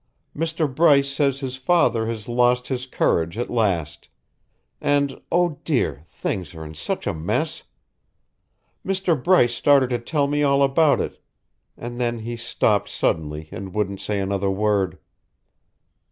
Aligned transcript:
Mr. 0.35 0.65
Bryce 0.73 1.11
says 1.11 1.41
his 1.41 1.57
father 1.57 2.07
has 2.07 2.27
lost 2.27 2.69
his 2.69 2.87
courage 2.87 3.37
at 3.37 3.51
last; 3.51 4.09
and 4.81 5.21
oh, 5.31 5.59
dear, 5.63 6.07
things 6.09 6.55
are 6.55 6.65
in 6.65 6.73
such 6.73 7.05
a 7.05 7.13
mess. 7.13 7.65
Mr. 8.83 9.13
Bryce 9.23 9.53
started 9.53 9.91
to 9.91 9.99
tell 9.99 10.25
me 10.25 10.41
all 10.41 10.63
about 10.63 10.99
it 10.99 11.21
and 11.77 12.01
then 12.01 12.17
he 12.17 12.35
stopped 12.35 12.89
suddenly 12.89 13.47
and 13.51 13.75
wouldn't 13.75 14.01
say 14.01 14.19
another 14.19 14.49
word." 14.49 14.97